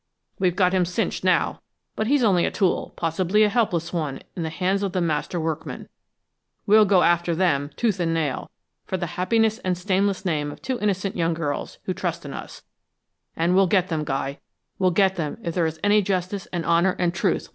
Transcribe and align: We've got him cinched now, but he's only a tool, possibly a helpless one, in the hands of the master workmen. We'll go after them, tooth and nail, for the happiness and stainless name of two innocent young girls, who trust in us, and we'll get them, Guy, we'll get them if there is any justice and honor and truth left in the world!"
We've 0.39 0.55
got 0.55 0.73
him 0.73 0.83
cinched 0.83 1.23
now, 1.23 1.61
but 1.95 2.07
he's 2.07 2.23
only 2.23 2.43
a 2.43 2.49
tool, 2.49 2.91
possibly 2.95 3.43
a 3.43 3.49
helpless 3.49 3.93
one, 3.93 4.19
in 4.35 4.41
the 4.41 4.49
hands 4.49 4.81
of 4.81 4.93
the 4.93 4.99
master 4.99 5.39
workmen. 5.39 5.89
We'll 6.65 6.85
go 6.85 7.03
after 7.03 7.35
them, 7.35 7.69
tooth 7.75 7.99
and 7.99 8.11
nail, 8.11 8.49
for 8.83 8.97
the 8.97 9.05
happiness 9.05 9.59
and 9.59 9.77
stainless 9.77 10.25
name 10.25 10.51
of 10.51 10.59
two 10.59 10.79
innocent 10.79 11.15
young 11.15 11.35
girls, 11.35 11.77
who 11.83 11.93
trust 11.93 12.25
in 12.25 12.33
us, 12.33 12.63
and 13.35 13.53
we'll 13.53 13.67
get 13.67 13.89
them, 13.89 14.03
Guy, 14.03 14.39
we'll 14.79 14.89
get 14.89 15.17
them 15.17 15.37
if 15.43 15.53
there 15.53 15.67
is 15.67 15.79
any 15.83 16.01
justice 16.01 16.47
and 16.47 16.65
honor 16.65 16.95
and 16.97 17.13
truth 17.13 17.33
left 17.33 17.35
in 17.35 17.41
the 17.41 17.43
world!" 17.43 17.49